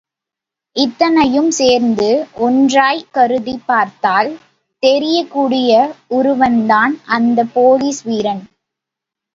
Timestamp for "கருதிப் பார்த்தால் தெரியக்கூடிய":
3.11-5.71